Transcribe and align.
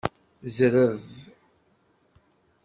Zreb! 0.55 1.03